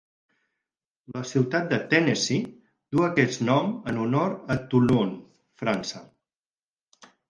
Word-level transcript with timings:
La 1.17 1.21
ciutat 1.31 1.67
de 1.73 1.79
Tennessee 1.91 2.49
du 2.97 3.05
aquest 3.11 3.47
nom 3.53 3.73
en 3.93 4.03
honor 4.07 4.37
a 4.57 4.61
Toulon, 4.75 5.17
França. 5.65 6.07